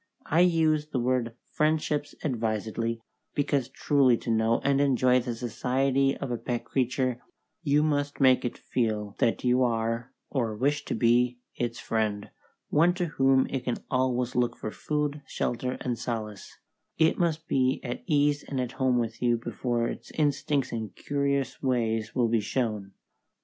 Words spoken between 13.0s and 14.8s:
whom it can always look for